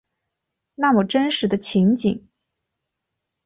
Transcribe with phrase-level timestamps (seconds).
[0.73, 2.27] 那么真实的情景